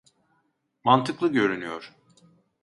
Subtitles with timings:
[0.83, 1.93] Mantıklı görünüyor.